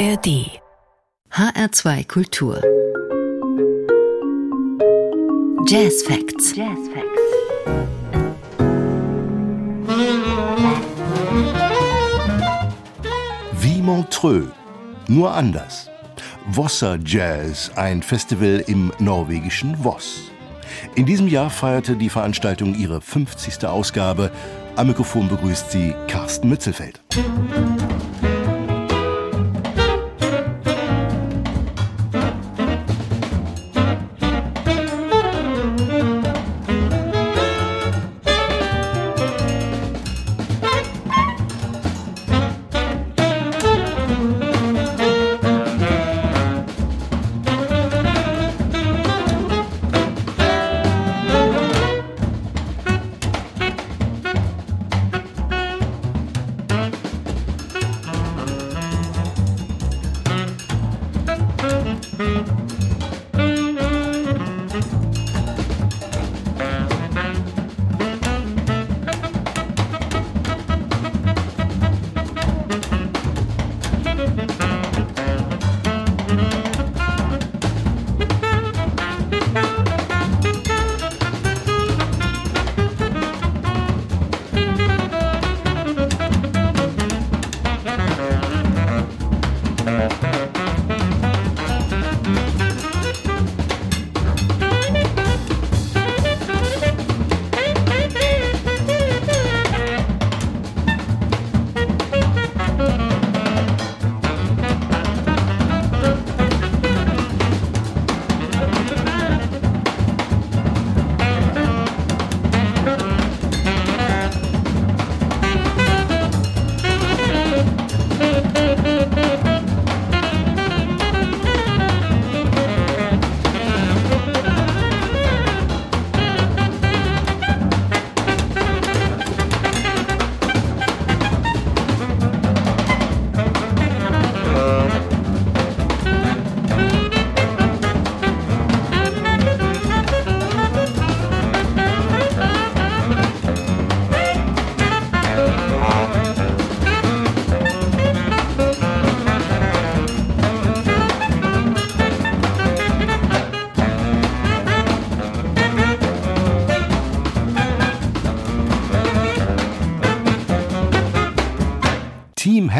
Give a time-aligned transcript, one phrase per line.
[0.00, 0.48] ARD
[1.30, 2.58] HR2 Kultur
[5.66, 6.56] Jazz Facts.
[6.56, 7.20] Jazz Facts.
[13.60, 14.46] Wie Montreux,
[15.06, 15.90] nur anders.
[16.46, 20.30] Vossa Jazz, ein Festival im norwegischen Voss.
[20.94, 23.66] In diesem Jahr feierte die Veranstaltung ihre 50.
[23.66, 24.30] Ausgabe.
[24.76, 27.02] Am Mikrofon begrüßt sie Carsten Mützelfeld.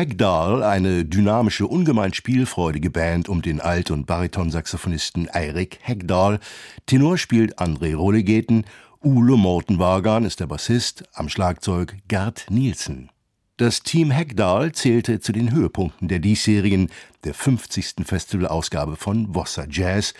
[0.00, 6.40] Hegdahl, eine dynamische, ungemein spielfreudige Band um den Alt- und Baritonsaxophonisten Eirik Hegdahl.
[6.86, 8.64] Tenor spielt André Rollegeten,
[9.04, 13.10] Ulo Mortenwagan ist der Bassist, am Schlagzeug Gerd Nielsen.
[13.58, 16.88] Das Team Hegdahl zählte zu den Höhepunkten der diesjährigen,
[17.24, 17.96] der 50.
[18.02, 20.14] Festivalausgabe von Vossa Jazz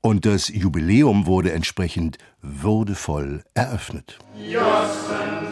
[0.00, 4.18] und das Jubiläum wurde entsprechend würdevoll eröffnet.
[4.38, 5.45] Jossen,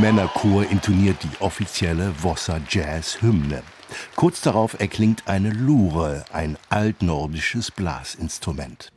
[0.00, 3.62] Männerchor intoniert die offizielle Vossa Jazz Hymne.
[4.16, 8.92] Kurz darauf erklingt eine Lure, ein altnordisches Blasinstrument.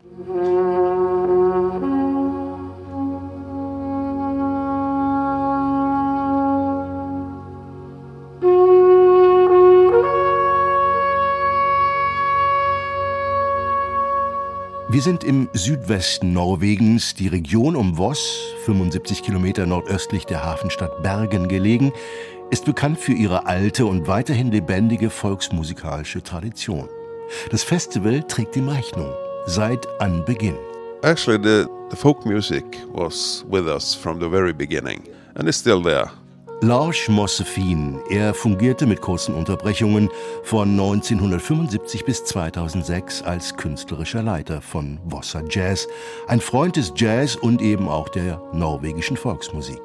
[15.03, 21.91] Sind im Südwesten Norwegens, die Region um Voss, 75 Kilometer nordöstlich der Hafenstadt Bergen gelegen,
[22.51, 26.87] ist bekannt für ihre alte und weiterhin lebendige volksmusikalische Tradition.
[27.51, 29.11] Das Festival trägt ihm Rechnung
[29.45, 30.55] seit Anbeginn.
[31.01, 32.63] Actually, the, the folk music
[32.93, 35.01] was with us from the very beginning
[35.35, 36.11] and it's still there.
[36.63, 40.09] Lars Mossefin, er fungierte mit kurzen Unterbrechungen
[40.43, 45.89] von 1975 bis 2006 als künstlerischer Leiter von Vossa Jazz,
[46.25, 49.81] ein Freund des Jazz und eben auch der norwegischen Volksmusik.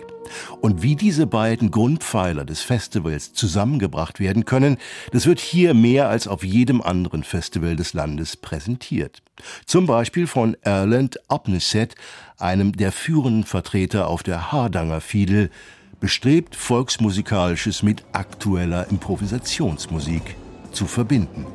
[0.60, 4.76] Und wie diese beiden Grundpfeiler des Festivals zusammengebracht werden können,
[5.10, 9.20] das wird hier mehr als auf jedem anderen Festival des Landes präsentiert.
[9.66, 11.96] Zum Beispiel von Erland Apneset,
[12.38, 15.50] einem der führenden Vertreter auf der Hardanger Fiedel,
[16.00, 20.36] bestrebt, Volksmusikalisches mit aktueller Improvisationsmusik
[20.72, 21.46] zu verbinden.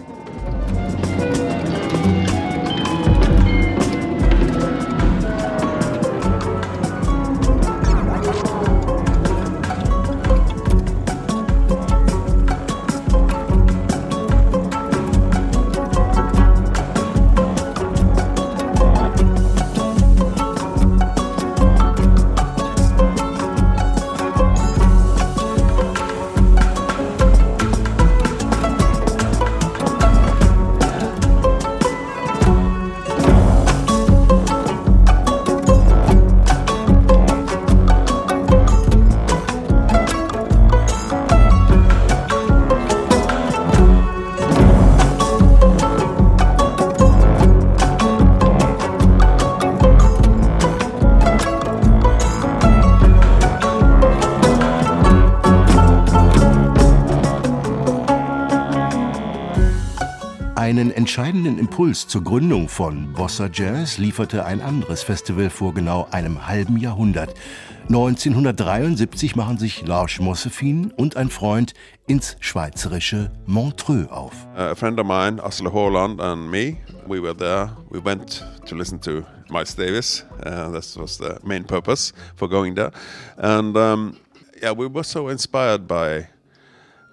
[61.13, 66.75] Entscheidenden Impuls zur Gründung von Bossa Jazz lieferte ein anderes Festival vor genau einem halben
[66.77, 67.35] Jahrhundert.
[67.83, 71.75] 1973 machen sich Lars Mossefin und ein Freund
[72.07, 74.33] ins schweizerische Montreux auf.
[74.55, 76.77] A friend of mine, Asle Holland and me,
[77.07, 77.69] we were there.
[77.91, 80.25] We went to listen to Miles Davis.
[80.43, 82.91] Uh, that was the main purpose for going there.
[83.37, 84.17] And um,
[84.59, 86.29] yeah, we were so inspired by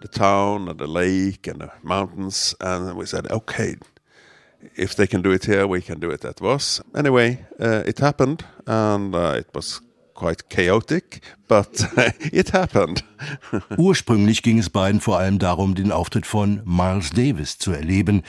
[0.00, 2.54] the town and the lake and the mountains.
[2.60, 3.76] And we said, okay,
[4.76, 6.80] if they can do it here, we can do it at Voss.
[6.94, 9.80] Anyway, uh, it happened, and uh, it was
[10.14, 11.86] quite chaotic, but
[12.32, 13.02] it happened.
[13.78, 18.22] Ursprünglich ging es beiden vor allem darum, den Auftritt von Miles Davis zu erleben.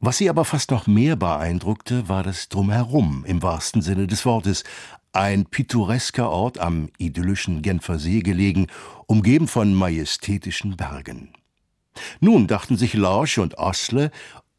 [0.00, 4.64] Was sie aber fast noch mehr beeindruckte, war das Drumherum im wahrsten Sinne des Wortes.
[5.12, 8.68] Ein pittoresker Ort am idyllischen Genfer See gelegen,
[9.10, 11.32] umgeben von majestätischen Bergen.
[12.20, 14.12] Nun dachten sich Lorsch und Osle,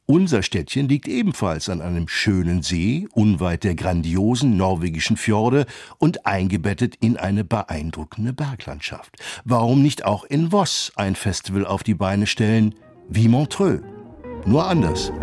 [0.06, 5.68] unser Städtchen liegt ebenfalls an einem schönen See, unweit der grandiosen norwegischen Fjorde
[6.00, 9.16] und eingebettet in eine beeindruckende Berglandschaft.
[9.46, 12.76] Warum nicht auch in Voss ein Festival auf die Beine stellen,
[13.08, 13.82] wie Montreux?
[14.46, 15.14] Nur anders.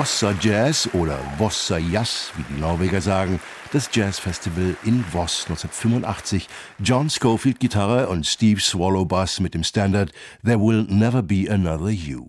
[0.00, 3.38] Vossa Jazz oder Vossa Jazz, wie die Norweger sagen,
[3.70, 6.48] das Jazzfestival in Voss 1985.
[6.78, 10.10] John Schofield Gitarre und Steve Swallow Bass mit dem Standard
[10.42, 12.28] There Will Never Be Another You.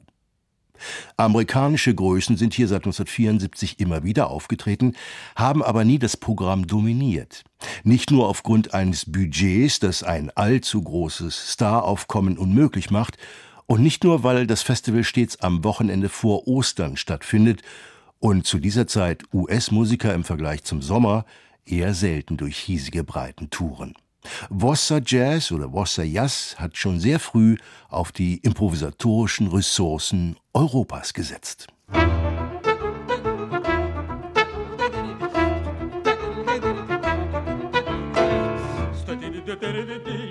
[1.15, 4.97] Amerikanische Größen sind hier seit 1974 immer wieder aufgetreten,
[5.37, 7.45] haben aber nie das Programm dominiert.
[7.85, 13.17] Nicht nur aufgrund eines Budgets, das ein allzu großes Staraufkommen unmöglich macht,
[13.71, 17.61] und nicht nur, weil das Festival stets am Wochenende vor Ostern stattfindet
[18.19, 21.25] und zu dieser Zeit US-Musiker im Vergleich zum Sommer
[21.65, 23.93] eher selten durch hiesige Breiten touren.
[24.49, 27.55] Vossa Jazz oder Vossa Jazz hat schon sehr früh
[27.87, 31.67] auf die improvisatorischen Ressourcen Europas gesetzt.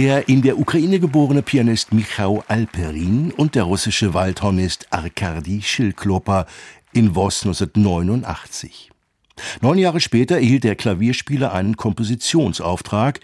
[0.00, 6.46] Der in der Ukraine geborene Pianist Michał Alperin und der russische Waldhornist Arkadi Schilklopa
[6.94, 8.90] in Voss 1989.
[9.60, 13.20] Neun Jahre später erhielt der Klavierspieler einen Kompositionsauftrag.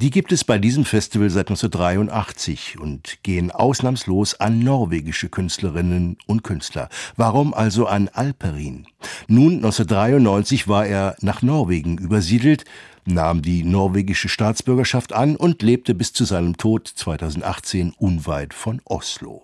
[0.00, 6.42] Die gibt es bei diesem Festival seit 1983 und gehen ausnahmslos an norwegische Künstlerinnen und
[6.42, 6.88] Künstler.
[7.16, 8.86] Warum also an Alperin?
[9.28, 12.64] Nun, 1993 war er nach Norwegen übersiedelt
[13.04, 19.42] nahm die norwegische Staatsbürgerschaft an und lebte bis zu seinem Tod 2018 unweit von Oslo.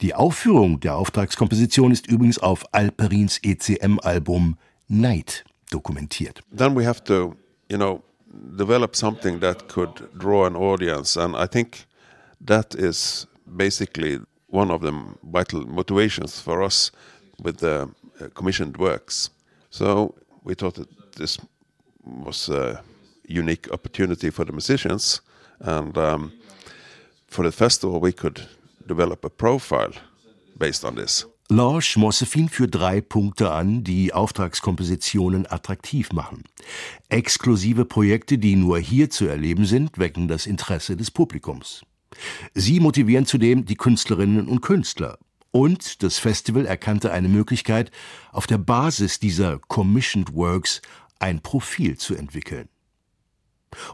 [0.00, 4.56] Die Aufführung der Auftragskomposition ist übrigens auf Alperins ECM-Album
[4.88, 6.42] Night dokumentiert.
[6.56, 7.34] Then we have to,
[7.68, 8.02] you know,
[8.56, 11.86] develop something that could draw an audience, and I think
[12.40, 16.90] that is basically one of the vital motivations for us
[17.42, 17.88] with the
[18.20, 19.30] uh, commissioned works.
[19.70, 21.38] So we thought that this
[22.04, 22.82] was a
[23.26, 25.20] unique opportunity for the musicians,
[25.60, 26.32] and um,
[27.28, 28.48] for the festival we could
[28.86, 29.92] develop a profile
[30.58, 31.24] based on this.
[31.52, 36.44] Lorsch Mossefin führt drei Punkte an, die Auftragskompositionen attraktiv machen.
[37.08, 41.82] Exklusive Projekte, die nur hier zu erleben sind, wecken das Interesse des Publikums.
[42.54, 45.18] Sie motivieren zudem die Künstlerinnen und Künstler.
[45.50, 47.90] Und das Festival erkannte eine Möglichkeit,
[48.30, 50.80] auf der Basis dieser Commissioned Works
[51.18, 52.68] ein Profil zu entwickeln.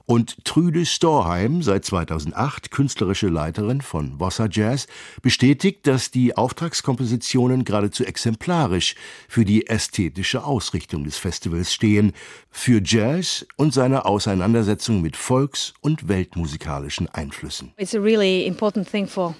[0.06, 4.86] Und Trüde Storheim, seit 2008 künstlerische Leiterin von Bossa Jazz,
[5.22, 8.94] bestätigt, dass die Auftragskompositionen geradezu exemplarisch
[9.28, 12.12] für die ästhetische Ausrichtung des Festivals stehen,
[12.50, 17.72] für Jazz und seine Auseinandersetzung mit volks- und weltmusikalischen Einflüssen.
[17.76, 19.34] It's a really important thing for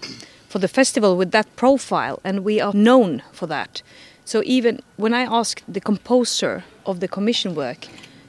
[0.49, 3.83] for the festival with that profile and we are known for that.
[4.25, 7.87] So even when I asked the composer of the commission work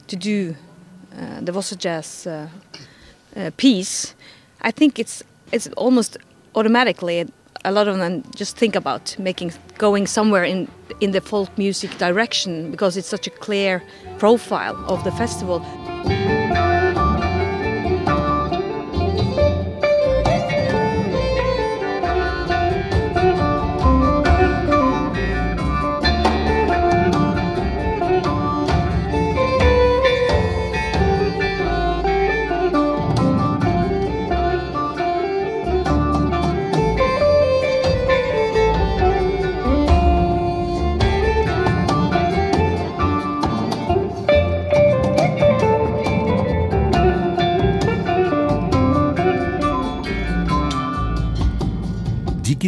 [0.08, 0.56] to do
[1.16, 2.48] uh, the Vossa Jazz uh,
[3.36, 4.16] uh, piece,
[4.62, 6.18] I think it's it's almost
[6.56, 7.26] automatically
[7.66, 10.68] a lot of them just think about making going somewhere in
[11.02, 13.82] in the folk music direction because it's such a clear
[14.18, 15.62] profile of the festival.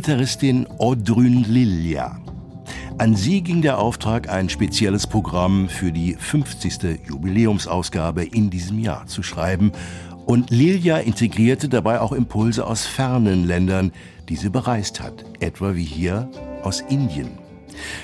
[0.10, 2.20] Gitarristin Oddrun Lilja.
[2.98, 7.08] An sie ging der Auftrag, ein spezielles Programm für die 50.
[7.08, 9.72] Jubiläumsausgabe in diesem Jahr zu schreiben.
[10.26, 13.92] Und Lilja integrierte dabei auch Impulse aus fernen Ländern,
[14.30, 16.28] die sie bereist hat, etwa wie hier
[16.64, 17.30] aus Indien.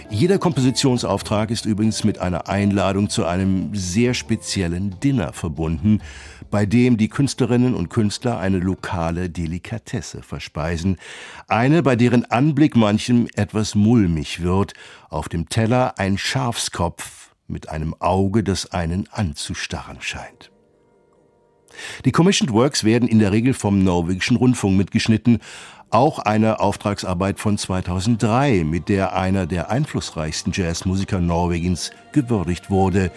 [0.10, 6.02] Jeder Kompositionsauftrag ist übrigens mit einer Einladung zu einem sehr speziellen Dinner verbunden,
[6.52, 10.98] bei dem die Künstlerinnen und Künstler eine lokale Delikatesse verspeisen,
[11.48, 14.74] eine, bei deren Anblick manchem etwas mulmig wird,
[15.10, 20.52] auf dem Teller ein Schafskopf mit einem Auge, das einen anzustarren scheint.
[22.06, 25.40] Die Commissioned Works werden in der Regel vom norwegischen Rundfunk mitgeschnitten
[25.96, 33.12] auch eine Auftragsarbeit von 2003, mit der einer der einflussreichsten Jazzmusiker Norwegens gewürdigt wurde,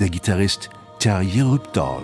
[0.00, 2.00] der Gitarrist Terje Rupdahl.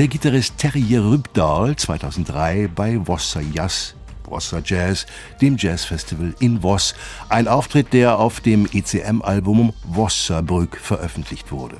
[0.00, 5.04] Der Gitarrist Terje Rübdahl 2003 bei Vossa Jazz Vossa Jazz,
[5.42, 6.94] dem Jazzfestival in Voss.
[7.28, 11.76] Ein Auftritt, der auf dem ECM-Album Vossabrück veröffentlicht wurde.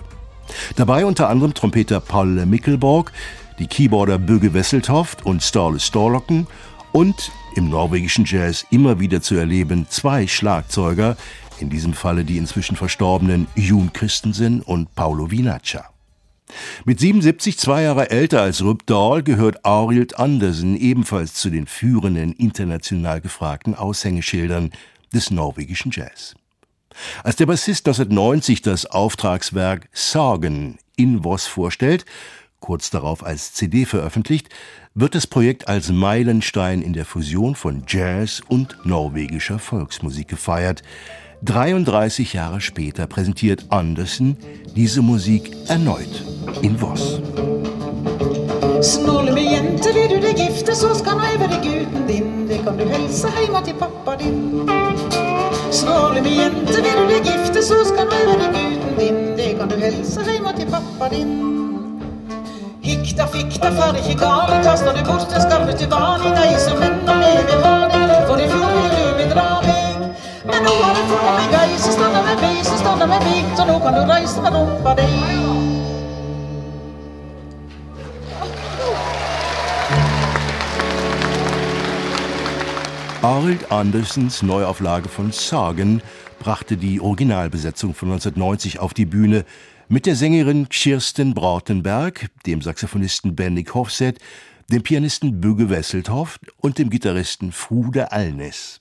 [0.77, 3.11] Dabei unter anderem Trompeter Paul Mikkelborg,
[3.59, 6.47] die Keyboarder Böge Wesseltoft und Ståle Storlocken
[6.93, 11.17] und im norwegischen Jazz immer wieder zu erleben zwei Schlagzeuger,
[11.59, 15.90] in diesem Falle die inzwischen verstorbenen Jun Christensen und Paulo Vinaccia.
[16.85, 22.33] Mit 77, zwei Jahre älter als Rup Dahl, gehört Arild Andersen ebenfalls zu den führenden
[22.33, 24.71] international gefragten Aushängeschildern
[25.13, 26.35] des norwegischen Jazz.
[27.23, 32.05] Als der Bassist 1990 das Auftragswerk Sagen in Voss vorstellt,
[32.61, 34.49] kurz darauf als CD veröffentlicht,
[34.95, 40.83] wird das Projekt als Meilenstein in der Fusion von Jazz und norwegischer Volksmusik gefeiert,
[41.47, 44.37] 33 Jahre später präsentiert Andersen
[44.77, 46.23] diese Musik erneut
[46.63, 47.21] in Voss.
[48.83, 52.49] Snåle med jente, vil du deg gifte, så skal jeg være gutten din.
[52.49, 54.69] Det kan du helse hjemme til pappa din.
[55.73, 59.21] Snåle med jente, vil du deg gifte, så skal jeg være gutten din.
[59.37, 61.33] Det kan du helse hjemme til pappa din.
[62.83, 67.19] Hikk Frykta for ikke gale, kaster du bort en skam til vanlig, deg som ennå
[67.23, 69.60] lever vanlig, for i fjor ville du bedragning.
[70.65, 70.73] Nå
[71.09, 74.01] fått meg ei som stander med meg, som stander med meg, så nå kan du
[74.09, 75.09] reise med rumpa di.
[83.23, 86.03] Arild Andersens Neuauflage von Sagen
[86.39, 89.45] brachte die Originalbesetzung von 1990 auf die Bühne
[89.89, 94.19] mit der Sängerin Kirsten Brautenberg, dem Saxophonisten Bendik Hofset,
[94.71, 98.79] dem Pianisten Büge Wesseltoft und dem Gitarristen Frude Allnes.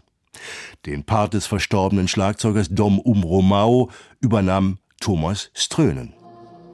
[0.86, 6.14] Den Part des verstorbenen Schlagzeugers Dom Umromau übernahm Thomas Strönen.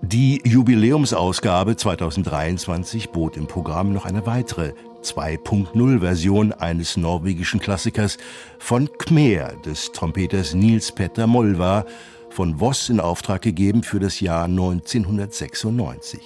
[0.02, 8.18] Die Jubiläumsausgabe 2023 bot im Programm noch eine weitere 2.0-Version eines norwegischen Klassikers
[8.60, 11.86] von Khmer des Trompeters Nils Petter Molvar,
[12.30, 16.20] von Voss in Auftrag gegeben für das Jahr 1996.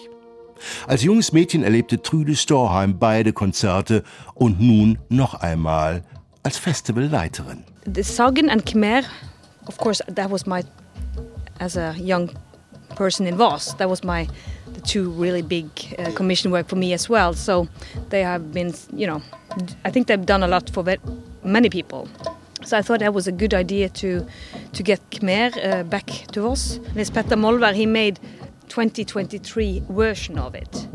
[0.88, 6.04] Als junges Mädchen erlebte Trüde Storheim beide Konzerte und nun noch einmal
[6.42, 7.64] als Festivalleiterin.
[7.94, 9.04] The Sagen and Khmer,
[9.68, 10.64] of course, that was my,
[11.60, 12.30] as a young
[12.96, 14.28] person in Voss, that was my
[14.74, 15.66] the two really big
[15.98, 17.34] uh, commission work for me as well.
[17.34, 17.68] So
[18.10, 19.22] they have been, you know,
[19.86, 20.84] I think they've done a lot for
[21.44, 22.08] many people.
[22.64, 24.26] So I thought that was a good idea to
[24.74, 26.80] to get Khmer uh, back to us.
[26.94, 28.20] This Petter Molvar, he made
[28.68, 30.88] 2023 version of it.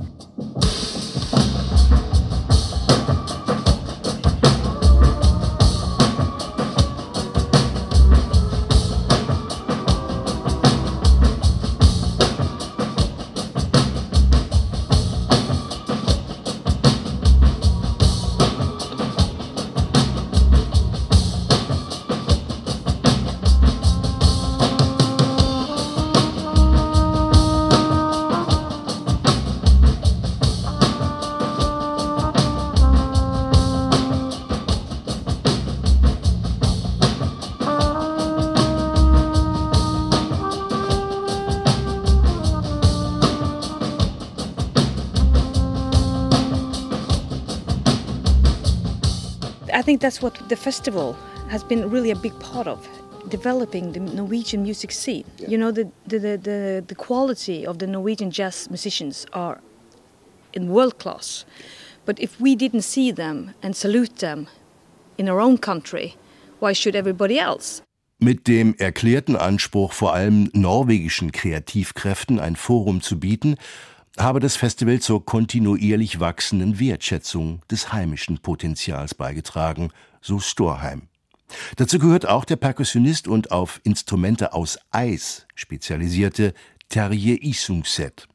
[49.94, 51.16] Think that's what the festival
[51.48, 52.88] has been really a big part of
[53.28, 55.24] developing the Norwegian music scene.
[55.38, 55.50] Yeah.
[55.50, 59.60] You know, the, the, the, the, quality of the Norwegian jazz musicians are
[60.52, 61.44] in world class.
[62.06, 64.48] But if we didn't see them and salute them
[65.16, 66.16] in our own country,
[66.58, 67.82] why should everybody else?
[68.18, 73.56] Mit dem erklärten Anspruch, vor allem norwegischen Kreativkräften ein Forum zu bieten,
[74.18, 81.08] habe das Festival zur kontinuierlich wachsenden Wertschätzung des heimischen Potenzials beigetragen, so Storheim.
[81.76, 86.54] Dazu gehört auch der Perkussionist und auf Instrumente aus Eis spezialisierte
[86.88, 88.28] Terje Isungset.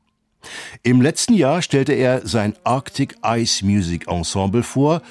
[0.83, 5.01] Im letzten Jahr stellte er sein Arctic Ice Music Ensemble vor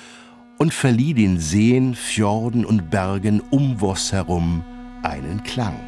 [0.59, 4.65] und verlieh den Seen, Fjorden und Bergen um Voss herum
[5.03, 5.79] einen Klang.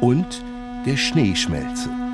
[0.00, 0.42] Und
[0.86, 2.09] der Schneeschmelze.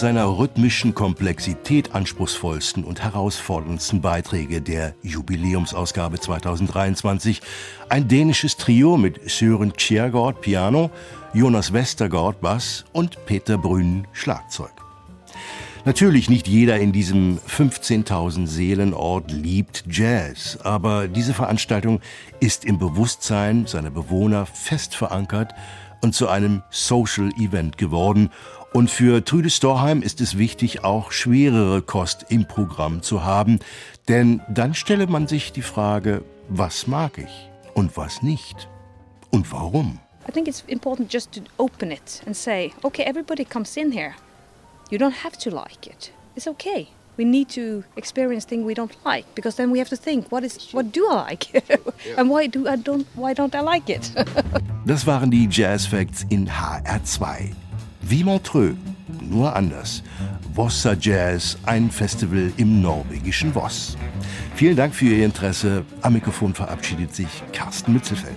[0.00, 7.42] Seiner rhythmischen Komplexität anspruchsvollsten und herausforderndsten Beiträge der Jubiläumsausgabe 2023.
[7.90, 10.90] Ein dänisches Trio mit Sören Kjærgaard Piano,
[11.34, 14.72] Jonas Westergaard Bass und Peter Brünn Schlagzeug.
[15.84, 22.00] Natürlich nicht jeder in diesem 15.000 Seelenort liebt Jazz, aber diese Veranstaltung
[22.40, 25.52] ist im Bewusstsein seiner Bewohner fest verankert
[26.00, 28.30] und zu einem Social Event geworden.
[28.72, 33.58] Und für Trüde Storheim ist es wichtig, auch schwerere Kost im Programm zu haben,
[34.08, 38.68] denn dann stelle man sich die Frage, was mag ich und was nicht
[39.30, 39.98] und warum.
[40.28, 44.14] I think it's important just to open it and say, okay, everybody comes in here.
[44.90, 46.12] You don't have to like it.
[46.36, 46.88] It's okay.
[47.16, 50.44] We need to experience things we don't like because then we have to think, what
[50.44, 51.64] is what do I like?
[52.16, 54.12] and why do I don't why don't I like it?
[54.86, 57.69] das waren die Jazz Facts in HR2.
[58.02, 58.74] Wie Montreux,
[59.20, 60.02] nur anders.
[60.54, 63.96] Vossa Jazz, ein Festival im norwegischen Voss.
[64.54, 65.84] Vielen Dank für Ihr Interesse.
[66.02, 68.36] Am Mikrofon verabschiedet sich Carsten Mützelfeld.